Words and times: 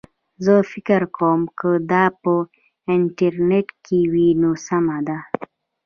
زه 0.45 0.53
فکر 0.71 1.01
کوم 1.17 1.39
که 1.59 1.69
دا 1.91 2.03
په 2.21 2.33
انټیل 2.93 3.37
کې 3.85 3.99
وي 4.11 4.29
نو 4.41 4.51
سمه 4.67 4.97
ده 5.07 5.17